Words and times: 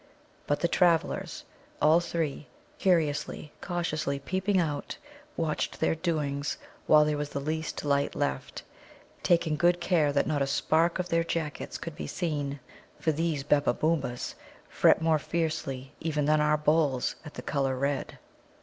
But 0.47 0.61
the 0.61 0.67
travellers, 0.67 1.43
all 1.79 1.99
three, 1.99 2.47
curiously, 2.79 3.53
cautiously 3.61 4.17
peeping 4.17 4.59
out, 4.59 4.97
watched 5.37 5.79
their 5.79 5.93
doings 5.93 6.57
while 6.87 7.05
there 7.05 7.19
was 7.19 7.29
the 7.29 7.39
least 7.39 7.85
light 7.85 8.15
left, 8.15 8.63
taking 9.21 9.55
good 9.57 9.79
care 9.79 10.11
that 10.11 10.25
not 10.25 10.41
a 10.41 10.47
spark 10.47 10.97
of 10.97 11.09
their 11.09 11.23
jackets 11.23 11.79
should 11.83 11.95
be 11.95 12.07
seen, 12.07 12.59
for 12.99 13.11
these 13.11 13.43
Babbabōōmas 13.43 14.33
fret 14.67 15.03
more 15.03 15.19
fiercely 15.19 15.93
even 15.99 16.25
than 16.25 16.41
our 16.41 16.57
bulls 16.57 17.15
at 17.23 17.35
the 17.35 17.43
colour 17.43 17.77
red. 17.77 18.17